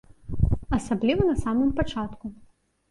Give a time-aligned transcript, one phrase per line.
[0.79, 2.35] Асабліва на самым пачатку.